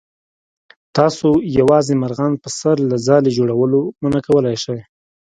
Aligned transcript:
تاسو 0.97 1.29
یوازې 1.59 1.93
مرغان 2.01 2.33
په 2.43 2.49
سر 2.59 2.77
له 2.89 2.97
ځالې 3.07 3.31
جوړولو 3.37 3.79
منع 4.01 4.21
کولی 4.27 4.55
شئ. 4.63 4.79